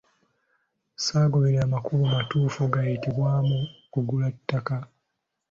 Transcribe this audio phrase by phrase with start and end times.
[0.95, 3.57] Ssaagoberera makubo matuufu gayitibwamu
[3.91, 4.75] kugula ettaka.